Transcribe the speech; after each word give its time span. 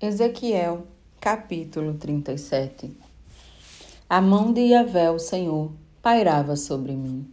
Ezequiel, 0.00 0.84
capítulo 1.18 1.94
37 1.94 2.96
A 4.08 4.20
mão 4.20 4.52
de 4.52 4.60
Yahvé, 4.60 5.10
o 5.10 5.18
Senhor, 5.18 5.72
pairava 6.00 6.54
sobre 6.54 6.92
mim. 6.92 7.26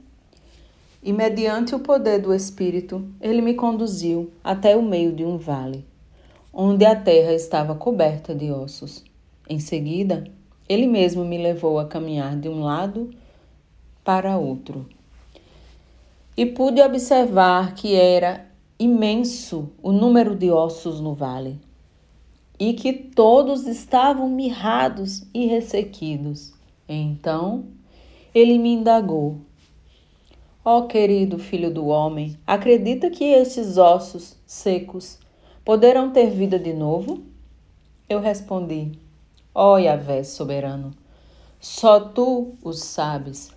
E 1.04 1.14
mediante 1.14 1.76
o 1.76 1.80
poder 1.80 2.20
do 2.20 2.34
Espírito, 2.34 3.08
ele 3.22 3.40
me 3.40 3.54
conduziu 3.54 4.32
até 4.44 4.76
o 4.76 4.82
meio 4.82 5.14
de 5.14 5.24
um 5.24 5.38
vale, 5.38 5.86
onde 6.52 6.84
a 6.86 6.96
terra 6.96 7.34
estava 7.34 7.76
coberta 7.76 8.34
de 8.34 8.52
ossos. 8.52 9.04
Em 9.48 9.60
seguida, 9.60 10.24
ele 10.68 10.88
mesmo 10.88 11.24
me 11.24 11.38
levou 11.38 11.78
a 11.78 11.86
caminhar 11.86 12.36
de 12.36 12.50
um 12.50 12.64
lado 12.64 13.12
para 14.04 14.40
outro. 14.40 14.90
E 16.36 16.48
pude 16.48 16.82
observar 16.82 17.76
que 17.76 17.94
era 17.94 18.48
imenso 18.80 19.70
o 19.84 19.92
número 19.92 20.36
de 20.36 20.50
ossos 20.50 21.00
no 21.00 21.14
vale 21.14 21.64
e 22.60 22.74
que 22.74 22.94
todos 22.94 23.68
estavam 23.68 24.30
mirrados 24.30 25.24
e 25.34 25.46
ressequidos. 25.46 26.54
Então 26.88 27.66
ele 28.34 28.58
me 28.58 28.74
indagou: 28.74 29.42
Ó 30.64 30.80
oh, 30.80 30.88
querido 30.88 31.38
filho 31.38 31.74
do 31.74 31.88
homem, 31.88 32.38
acredita 32.46 33.10
que 33.10 33.24
estes 33.24 33.78
ossos 33.78 34.38
secos 34.46 35.20
poderão 35.64 36.12
ter 36.12 36.30
vida 36.30 36.58
de 36.58 36.74
novo? 36.74 37.24
Eu 38.08 38.20
respondi: 38.20 38.92
Ó 39.54 39.74
oh, 39.74 39.78
Yahvé 39.78 40.24
soberano, 40.24 40.92
só 41.60 42.00
tu 42.00 42.56
os 42.64 42.84
sabes. 42.84 43.52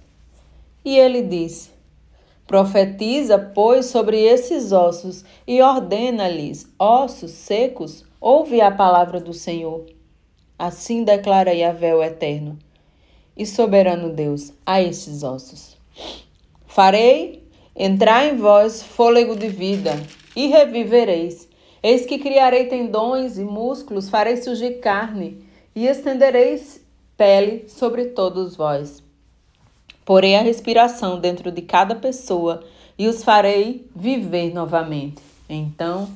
E 0.85 0.97
ele 0.97 1.23
disse: 1.23 1.78
Profetiza, 2.49 3.39
pois, 3.39 3.87
sobre 3.87 4.21
esses 4.21 4.73
ossos 4.73 5.25
e 5.47 5.63
ordena-lhes: 5.63 6.67
ossos 6.79 7.31
secos, 7.31 8.05
Ouve 8.21 8.61
a 8.61 8.71
palavra 8.71 9.21
do 9.21 9.33
Senhor. 9.33 9.87
Assim 10.59 11.05
declara 11.05 11.55
Yahvé 11.55 11.95
o 11.95 12.03
Eterno 12.03 12.59
e 13.37 13.47
soberano 13.47 14.13
Deus 14.13 14.53
a 14.67 14.83
estes 14.83 15.23
ossos. 15.23 15.77
Farei 16.67 17.47
entrar 17.77 18.25
em 18.27 18.37
vós 18.37 18.83
fôlego 18.83 19.37
de 19.37 19.47
vida 19.47 19.93
e 20.35 20.49
revivereis. 20.49 21.49
Eis 21.81 22.07
que 22.07 22.19
criarei 22.19 22.67
tendões 22.67 23.39
e 23.39 23.45
músculos, 23.45 24.09
farei 24.09 24.37
surgir 24.39 24.81
carne 24.81 25.47
e 25.77 25.87
estendereis 25.87 26.85
pele 27.17 27.69
sobre 27.69 28.07
todos 28.07 28.57
vós. 28.57 29.08
Porei 30.09 30.37
a 30.37 30.41
respiração 30.41 31.21
dentro 31.21 31.53
de 31.53 31.61
cada 31.61 31.95
pessoa 31.95 32.65
e 32.99 33.07
os 33.07 33.23
farei 33.23 33.87
viver 33.95 34.55
novamente. 34.55 35.21
Então 35.47 36.09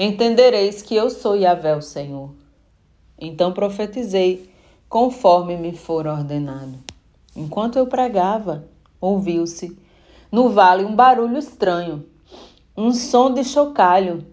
entendereis 0.00 0.80
que 0.80 0.96
eu 0.96 1.10
sou 1.10 1.36
Yahvé, 1.36 1.76
o 1.76 1.82
Senhor. 1.82 2.30
Então 3.20 3.52
profetizei, 3.52 4.50
conforme 4.88 5.54
me 5.54 5.76
for 5.76 6.06
ordenado. 6.06 6.78
Enquanto 7.36 7.76
eu 7.76 7.86
pregava, 7.86 8.66
ouviu-se 8.98 9.78
no 10.32 10.48
vale 10.48 10.86
um 10.86 10.96
barulho 10.96 11.36
estranho, 11.36 12.06
um 12.74 12.90
som 12.90 13.34
de 13.34 13.44
chocalho, 13.44 14.26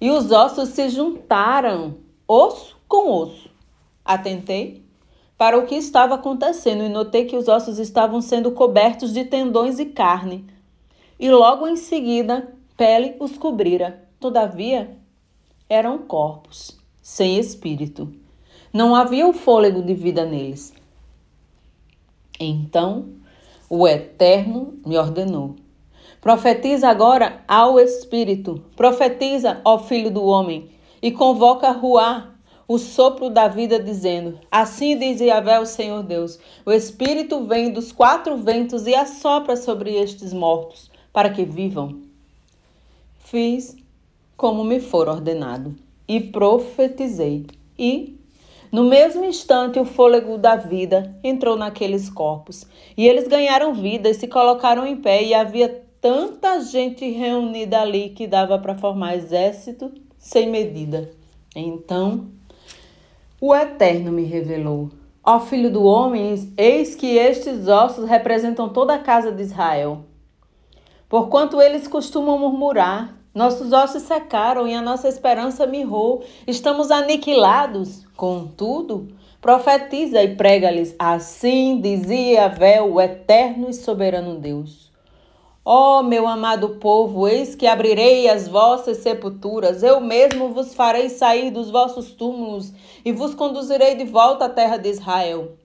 e 0.00 0.10
os 0.10 0.32
ossos 0.32 0.70
se 0.70 0.88
juntaram, 0.88 1.96
osso 2.26 2.74
com 2.88 3.10
osso. 3.10 3.50
Atentei 4.02 4.82
para 5.36 5.58
o 5.58 5.66
que 5.66 5.74
estava 5.74 6.14
acontecendo 6.14 6.84
e 6.84 6.88
notei 6.88 7.24
que 7.24 7.36
os 7.36 7.48
ossos 7.48 7.78
estavam 7.78 8.20
sendo 8.20 8.52
cobertos 8.52 9.12
de 9.12 9.24
tendões 9.24 9.78
e 9.78 9.86
carne, 9.86 10.46
e 11.18 11.30
logo 11.30 11.66
em 11.66 11.76
seguida 11.76 12.52
pele 12.76 13.16
os 13.18 13.36
cobrira. 13.36 14.02
Todavia, 14.18 14.96
eram 15.68 15.98
corpos, 15.98 16.78
sem 17.02 17.38
espírito. 17.38 18.12
Não 18.72 18.94
havia 18.94 19.26
o 19.26 19.32
fôlego 19.32 19.82
de 19.82 19.94
vida 19.94 20.24
neles. 20.24 20.72
Então, 22.40 23.10
o 23.68 23.86
Eterno 23.86 24.74
me 24.84 24.98
ordenou: 24.98 25.56
Profetiza 26.20 26.88
agora 26.88 27.42
ao 27.46 27.78
Espírito, 27.78 28.64
profetiza 28.74 29.60
ao 29.64 29.84
Filho 29.84 30.10
do 30.10 30.24
Homem, 30.24 30.70
e 31.02 31.12
convoca 31.12 31.70
Ruá, 31.70 32.33
o 32.66 32.78
sopro 32.78 33.30
da 33.30 33.48
vida, 33.48 33.78
dizendo: 33.78 34.38
Assim 34.50 34.98
diz 34.98 35.20
Yahvé, 35.20 35.58
o 35.60 35.66
Senhor 35.66 36.02
Deus: 36.02 36.38
O 36.64 36.72
Espírito 36.72 37.44
vem 37.44 37.70
dos 37.70 37.92
quatro 37.92 38.36
ventos 38.36 38.86
e 38.86 38.94
assopra 38.94 39.56
sobre 39.56 39.94
estes 39.94 40.32
mortos, 40.32 40.90
para 41.12 41.30
que 41.30 41.44
vivam. 41.44 42.02
Fiz 43.18 43.76
como 44.36 44.64
me 44.64 44.80
for 44.80 45.08
ordenado. 45.08 45.74
E 46.06 46.20
profetizei. 46.20 47.46
E, 47.78 48.18
no 48.70 48.84
mesmo 48.84 49.24
instante, 49.24 49.78
o 49.78 49.84
fôlego 49.84 50.36
da 50.36 50.56
vida 50.56 51.16
entrou 51.24 51.56
naqueles 51.56 52.10
corpos. 52.10 52.66
E 52.96 53.06
eles 53.06 53.26
ganharam 53.26 53.72
vida 53.72 54.10
e 54.10 54.14
se 54.14 54.28
colocaram 54.28 54.86
em 54.86 54.96
pé. 54.96 55.22
E 55.22 55.32
havia 55.32 55.82
tanta 56.00 56.60
gente 56.60 57.10
reunida 57.10 57.80
ali 57.80 58.10
que 58.10 58.26
dava 58.26 58.58
para 58.58 58.76
formar 58.76 59.16
exército 59.16 59.90
sem 60.18 60.50
medida. 60.50 61.10
Então, 61.56 62.28
o 63.40 63.54
Eterno 63.54 64.12
me 64.12 64.24
revelou. 64.24 64.90
Ó 65.22 65.40
filho 65.40 65.70
do 65.70 65.84
homem, 65.84 66.52
eis 66.56 66.94
que 66.94 67.16
estes 67.16 67.66
ossos 67.66 68.08
representam 68.08 68.68
toda 68.68 68.94
a 68.94 68.98
casa 68.98 69.32
de 69.32 69.42
Israel. 69.42 70.04
Porquanto 71.08 71.60
eles 71.60 71.88
costumam 71.88 72.38
murmurar, 72.38 73.14
nossos 73.34 73.72
ossos 73.72 74.02
secaram 74.02 74.68
e 74.68 74.74
a 74.74 74.80
nossa 74.80 75.08
esperança 75.08 75.66
mirrou. 75.66 76.22
Estamos 76.46 76.90
aniquilados. 76.90 78.06
Contudo, 78.16 79.08
profetiza 79.40 80.22
e 80.22 80.36
prega-lhes: 80.36 80.94
Assim 80.98 81.80
dizia 81.80 82.48
Vé, 82.48 82.80
o 82.80 83.00
eterno 83.00 83.68
e 83.68 83.74
soberano 83.74 84.36
Deus. 84.36 84.93
Ó 85.64 86.00
oh, 86.00 86.02
meu 86.02 86.26
amado 86.26 86.76
povo, 86.76 87.26
eis 87.26 87.54
que 87.54 87.66
abrirei 87.66 88.28
as 88.28 88.46
vossas 88.46 88.98
sepulturas, 88.98 89.82
eu 89.82 89.98
mesmo 89.98 90.50
vos 90.50 90.74
farei 90.74 91.08
sair 91.08 91.50
dos 91.50 91.70
vossos 91.70 92.10
túmulos 92.12 92.70
e 93.02 93.10
vos 93.12 93.34
conduzirei 93.34 93.94
de 93.94 94.04
volta 94.04 94.44
à 94.44 94.48
terra 94.50 94.76
de 94.76 94.90
Israel. 94.90 95.56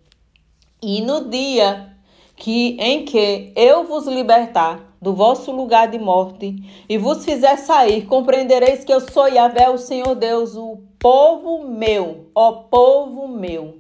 E 0.81 1.01
no 1.01 1.29
dia 1.29 1.93
que 2.38 2.77
em 2.79 3.03
que 3.03 3.51
eu 3.57 3.83
vos 3.83 4.07
libertar, 4.07 4.89
do 5.01 5.13
vosso 5.13 5.51
lugar 5.51 5.89
de 5.89 5.97
morte 5.97 6.55
e 6.88 6.97
vos 6.97 7.23
fizer 7.23 7.57
sair, 7.57 8.05
compreendereis 8.05 8.83
que 8.83 8.93
eu 8.93 8.99
sou 8.99 9.27
Yahvé, 9.27 9.69
o 9.69 9.77
Senhor 9.77 10.15
Deus, 10.15 10.55
o 10.55 10.77
povo 10.97 11.67
meu, 11.67 12.29
ó 12.35 12.51
povo 12.51 13.27
meu. 13.27 13.79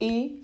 E 0.00 0.43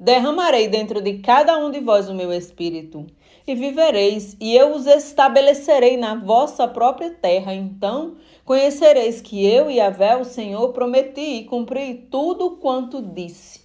derramarei 0.00 0.66
dentro 0.66 1.02
de 1.02 1.18
cada 1.18 1.58
um 1.58 1.70
de 1.70 1.78
vós 1.78 2.08
o 2.08 2.14
meu 2.14 2.32
espírito, 2.32 3.06
e 3.46 3.54
vivereis, 3.54 4.36
e 4.40 4.54
eu 4.56 4.74
os 4.74 4.86
estabelecerei 4.86 5.98
na 5.98 6.14
vossa 6.14 6.66
própria 6.66 7.10
terra. 7.10 7.54
Então 7.54 8.14
conhecereis 8.44 9.20
que 9.20 9.44
eu, 9.46 9.70
Yahvé, 9.70 10.16
o 10.16 10.24
Senhor, 10.24 10.72
prometi 10.72 11.20
e 11.20 11.44
cumpri 11.44 12.06
tudo 12.10 12.52
quanto 12.52 13.02
disse. 13.02 13.60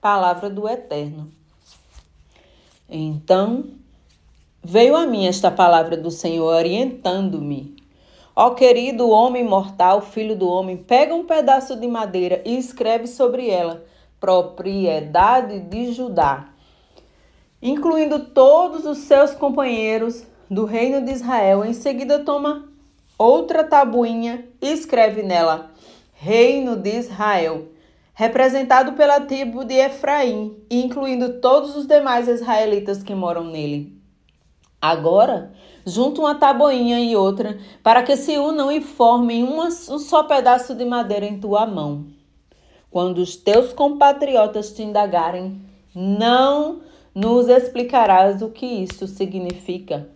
Palavra 0.00 0.50
do 0.50 0.68
Eterno. 0.68 1.30
Então 2.88 3.64
veio 4.62 4.94
a 4.94 5.06
mim 5.06 5.26
esta 5.26 5.50
palavra 5.50 5.96
do 5.96 6.10
Senhor 6.10 6.54
orientando-me. 6.54 7.76
Ó 8.34 8.50
querido 8.50 9.08
homem 9.08 9.44
mortal, 9.44 10.00
filho 10.00 10.36
do 10.36 10.48
homem, 10.48 10.76
pega 10.76 11.14
um 11.14 11.24
pedaço 11.24 11.76
de 11.76 11.86
madeira 11.86 12.42
e 12.44 12.56
escreve 12.56 13.06
sobre 13.06 13.48
ela: 13.48 13.84
propriedade 14.22 15.58
de 15.58 15.92
Judá, 15.92 16.50
incluindo 17.60 18.26
todos 18.26 18.86
os 18.86 18.98
seus 18.98 19.32
companheiros 19.32 20.24
do 20.48 20.64
reino 20.64 21.04
de 21.04 21.10
Israel. 21.10 21.64
Em 21.64 21.72
seguida, 21.72 22.20
toma 22.20 22.68
outra 23.18 23.64
tabuinha 23.64 24.46
e 24.62 24.70
escreve 24.70 25.24
nela: 25.24 25.72
Reino 26.14 26.76
de 26.76 26.98
Israel 26.98 27.72
representado 28.14 28.92
pela 28.92 29.20
tribo 29.22 29.64
de 29.64 29.74
Efraim, 29.74 30.56
incluindo 30.70 31.40
todos 31.40 31.74
os 31.74 31.86
demais 31.86 32.28
israelitas 32.28 33.02
que 33.02 33.14
moram 33.14 33.44
nele. 33.44 34.00
Agora, 34.80 35.52
junta 35.86 36.20
uma 36.20 36.34
taboinha 36.34 37.00
e 37.00 37.16
outra, 37.16 37.58
para 37.82 38.02
que 38.02 38.16
se 38.16 38.38
unam 38.38 38.70
e 38.70 38.80
formem 38.80 39.42
um 39.42 39.68
só 39.70 40.24
pedaço 40.24 40.74
de 40.74 40.84
madeira 40.84 41.24
em 41.26 41.40
tua 41.40 41.66
mão. 41.66 42.06
Quando 42.92 43.18
os 43.18 43.36
teus 43.36 43.72
compatriotas 43.72 44.70
te 44.74 44.82
indagarem, 44.82 45.58
não 45.94 46.82
nos 47.14 47.48
explicarás 47.48 48.42
o 48.42 48.50
que 48.50 48.66
isto 48.66 49.06
significa. 49.06 50.10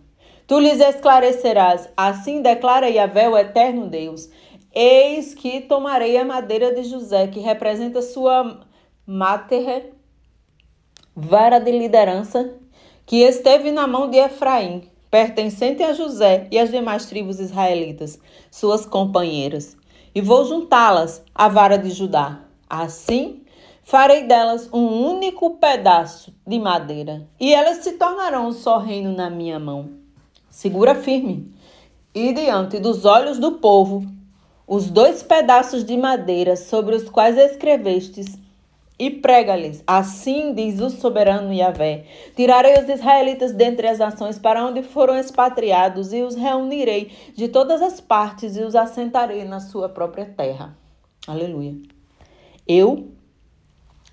Tu 0.45 0.59
lhes 0.59 0.79
esclarecerás, 0.79 1.89
assim 1.97 2.39
declara 2.39 2.87
Yahvé, 2.87 3.27
o 3.27 3.35
eterno 3.35 3.87
Deus. 3.87 4.29
Eis 4.71 5.33
que 5.33 5.61
tomarei 5.61 6.17
a 6.17 6.23
madeira 6.23 6.71
de 6.71 6.83
José, 6.83 7.25
que 7.25 7.39
representa 7.39 8.03
sua 8.03 8.59
mater, 9.07 9.91
vara 11.15 11.57
de 11.57 11.71
liderança, 11.71 12.53
que 13.07 13.23
esteve 13.23 13.71
na 13.71 13.87
mão 13.87 14.07
de 14.07 14.17
Efraim, 14.17 14.83
pertencente 15.09 15.81
a 15.81 15.93
José 15.93 16.47
e 16.51 16.59
às 16.59 16.69
demais 16.69 17.07
tribos 17.07 17.39
israelitas, 17.39 18.19
suas 18.51 18.85
companheiras. 18.85 19.75
e 20.15 20.21
vou 20.21 20.45
juntá-las 20.45 21.23
à 21.35 21.47
vara 21.47 21.77
de 21.77 21.91
Judá. 21.91 22.46
Assim, 22.69 23.43
farei 23.83 24.23
delas 24.23 24.69
um 24.73 24.85
único 25.09 25.57
pedaço 25.57 26.33
de 26.45 26.59
madeira, 26.59 27.27
e 27.39 27.53
elas 27.53 27.77
se 27.77 27.93
tornarão 27.93 28.47
um 28.47 28.51
só 28.51 28.77
reino 28.77 29.13
na 29.13 29.29
minha 29.29 29.59
mão. 29.59 29.89
Segura 30.49 30.95
firme, 30.95 31.53
e 32.13 32.33
diante 32.33 32.79
dos 32.79 33.05
olhos 33.05 33.37
do 33.37 33.53
povo, 33.53 34.05
os 34.67 34.89
dois 34.89 35.23
pedaços 35.23 35.85
de 35.85 35.95
madeira 35.95 36.55
sobre 36.55 36.95
os 36.95 37.09
quais 37.09 37.37
escrevestes 37.37 38.37
e 38.99 39.09
prega-lhes: 39.09 39.83
Assim 39.85 40.53
diz 40.53 40.81
o 40.81 40.89
soberano 40.89 41.53
Yahvé: 41.53 42.05
Tirarei 42.35 42.81
os 42.81 42.89
israelitas 42.89 43.53
dentre 43.53 43.87
as 43.87 43.99
nações 43.99 44.37
para 44.39 44.65
onde 44.65 44.83
foram 44.83 45.15
expatriados 45.15 46.11
e 46.11 46.21
os 46.21 46.35
reunirei 46.35 47.11
de 47.35 47.47
todas 47.47 47.81
as 47.81 48.01
partes 48.01 48.57
e 48.57 48.61
os 48.61 48.75
assentarei 48.75 49.45
na 49.45 49.59
sua 49.59 49.87
própria 49.87 50.25
terra. 50.25 50.75
Aleluia. 51.27 51.96
Eu 52.67 53.07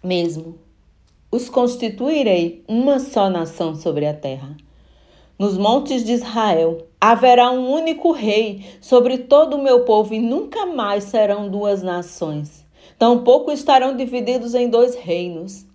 mesmo 0.03 0.59
os 1.31 1.49
constituirei 1.49 2.65
uma 2.69 2.99
só 3.01 3.29
nação 3.29 3.75
sobre 3.75 4.07
a 4.07 4.15
terra. 4.15 4.57
Nos 5.39 5.59
montes 5.59 6.05
de 6.05 6.13
Israel 6.13 6.87
haverá 7.01 7.51
um 7.51 7.71
único 7.71 8.13
rei 8.13 8.65
sobre 8.81 9.19
todo 9.19 9.57
o 9.57 9.63
meu 9.63 9.85
povo 9.85 10.15
e 10.15 10.21
nunca 10.21 10.67
mais 10.67 11.05
serão 11.05 11.49
duas 11.49 11.83
nações 11.83 12.65
Tampouco 12.99 13.51
estarão 13.51 13.97
divididos 13.97 14.55
em 14.55 14.69
dois 14.69 14.95
reinos. 14.95 15.67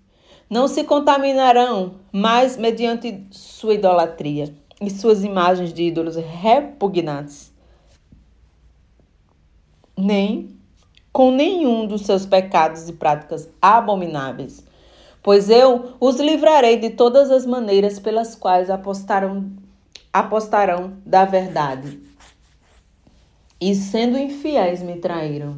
Não 0.49 0.67
se 0.67 0.83
contaminarão 0.83 1.95
mais 2.11 2.57
mediante 2.57 3.27
sua 3.29 3.75
idolatria 3.75 4.53
e 4.81 4.89
suas 4.89 5.23
imagens 5.23 5.73
de 5.73 5.83
ídolos 5.83 6.15
repugnantes, 6.15 7.53
nem 9.95 10.57
com 11.11 11.31
nenhum 11.31 11.85
dos 11.85 12.05
seus 12.05 12.25
pecados 12.25 12.87
e 12.87 12.93
práticas 12.93 13.49
abomináveis. 13.61 14.63
Pois 15.21 15.49
eu 15.49 15.93
os 15.99 16.17
livrarei 16.19 16.77
de 16.77 16.91
todas 16.91 17.29
as 17.29 17.45
maneiras 17.45 17.99
pelas 17.99 18.35
quais 18.35 18.69
apostarão, 18.69 19.51
apostarão 20.13 20.93
da 21.05 21.25
verdade. 21.25 21.99
E 23.59 23.75
sendo 23.75 24.17
infiéis 24.17 24.81
me 24.81 24.95
traíram. 24.97 25.57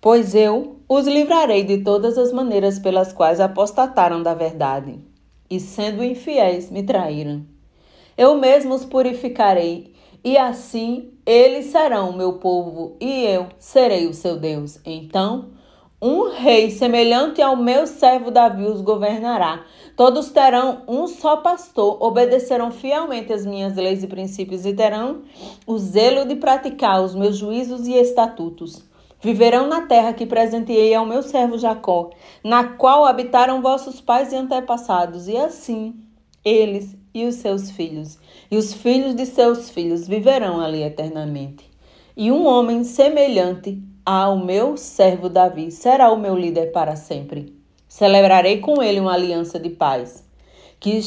Pois 0.00 0.34
eu 0.34 0.80
os 0.88 1.06
livrarei 1.06 1.62
de 1.62 1.78
todas 1.78 2.18
as 2.18 2.32
maneiras 2.32 2.78
pelas 2.78 3.12
quais 3.12 3.38
apostataram 3.38 4.22
da 4.22 4.34
verdade, 4.34 4.98
e 5.48 5.60
sendo 5.60 6.02
infiéis 6.02 6.70
me 6.70 6.82
traíram. 6.82 7.44
Eu 8.16 8.34
mesmo 8.36 8.74
os 8.74 8.84
purificarei, 8.84 9.94
e 10.22 10.36
assim 10.36 11.12
eles 11.24 11.66
serão 11.66 12.12
meu 12.12 12.34
povo, 12.34 12.96
e 13.00 13.24
eu 13.24 13.46
serei 13.58 14.06
o 14.06 14.14
seu 14.14 14.36
Deus. 14.36 14.78
Então, 14.84 15.50
um 16.02 16.30
rei 16.30 16.70
semelhante 16.70 17.42
ao 17.42 17.56
meu 17.56 17.86
servo 17.86 18.30
Davi 18.30 18.64
os 18.64 18.80
governará. 18.80 19.64
Todos 19.96 20.30
terão 20.30 20.82
um 20.88 21.06
só 21.06 21.36
pastor, 21.36 22.02
obedecerão 22.02 22.70
fielmente 22.70 23.32
as 23.32 23.44
minhas 23.44 23.76
leis 23.76 24.02
e 24.02 24.06
princípios 24.06 24.64
e 24.64 24.72
terão 24.72 25.22
o 25.66 25.78
zelo 25.78 26.24
de 26.24 26.36
praticar 26.36 27.02
os 27.02 27.14
meus 27.14 27.36
juízos 27.36 27.86
e 27.86 27.92
estatutos. 27.92 28.82
Viverão 29.20 29.66
na 29.66 29.82
terra 29.82 30.14
que 30.14 30.24
presenteei 30.24 30.94
ao 30.94 31.04
meu 31.04 31.22
servo 31.22 31.58
Jacó, 31.58 32.08
na 32.42 32.64
qual 32.64 33.04
habitaram 33.04 33.60
vossos 33.60 34.00
pais 34.00 34.32
e 34.32 34.36
antepassados, 34.36 35.28
e 35.28 35.36
assim 35.36 35.94
eles 36.42 36.96
e 37.14 37.24
os 37.26 37.36
seus 37.36 37.70
filhos, 37.70 38.18
e 38.50 38.56
os 38.56 38.72
filhos 38.72 39.14
de 39.14 39.26
seus 39.26 39.70
filhos 39.70 40.06
viverão 40.06 40.60
ali 40.60 40.82
eternamente. 40.82 41.68
E 42.16 42.30
um 42.30 42.46
homem 42.46 42.84
semelhante 42.84 43.82
ao 44.04 44.38
meu 44.38 44.76
servo 44.76 45.28
Davi 45.28 45.70
será 45.70 46.10
o 46.10 46.18
meu 46.18 46.36
líder 46.36 46.72
para 46.72 46.96
sempre. 46.96 47.54
Celebrarei 47.88 48.58
com 48.58 48.82
ele 48.82 49.00
uma 49.00 49.14
aliança 49.14 49.58
de 49.58 49.70
paz, 49.70 50.24
que, 50.78 51.00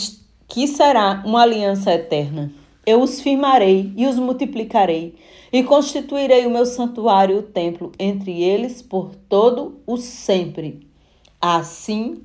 que 0.48 0.68
será 0.68 1.24
uma 1.26 1.42
aliança 1.42 1.94
eterna. 1.94 2.52
Eu 2.86 3.02
os 3.02 3.22
firmarei 3.22 3.94
e 3.96 4.06
os 4.06 4.18
multiplicarei 4.18 5.16
e 5.54 5.64
constituirei 5.64 6.48
o 6.48 6.50
meu 6.50 6.66
santuário, 6.66 7.38
o 7.38 7.44
templo, 7.44 7.92
entre 8.00 8.42
eles 8.42 8.82
por 8.82 9.16
todo 9.30 9.80
o 9.86 9.98
sempre. 9.98 10.88
Assim, 11.40 12.24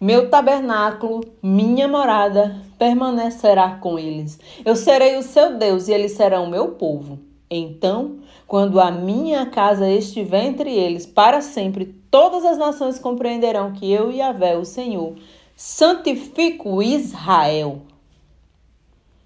meu 0.00 0.30
tabernáculo, 0.30 1.22
minha 1.42 1.86
morada, 1.86 2.56
permanecerá 2.78 3.76
com 3.76 3.98
eles. 3.98 4.40
Eu 4.64 4.74
serei 4.74 5.18
o 5.18 5.22
seu 5.22 5.58
Deus 5.58 5.88
e 5.88 5.92
eles 5.92 6.12
serão 6.12 6.44
o 6.44 6.50
meu 6.50 6.68
povo. 6.68 7.18
Então, 7.50 8.20
quando 8.46 8.80
a 8.80 8.90
minha 8.90 9.44
casa 9.44 9.90
estiver 9.90 10.44
entre 10.44 10.72
eles 10.74 11.04
para 11.04 11.42
sempre, 11.42 11.94
todas 12.10 12.46
as 12.46 12.56
nações 12.56 12.98
compreenderão 12.98 13.72
que 13.72 13.92
eu, 13.92 14.10
Yahvé, 14.10 14.56
o 14.56 14.64
Senhor, 14.64 15.16
santifico 15.54 16.82
Israel 16.82 17.82